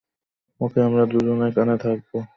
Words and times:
ওকে, 0.61 0.79
আমরা 0.81 1.03
দুজন 1.05 1.37
এখানে 1.41 1.73
থাকব। 1.77 2.11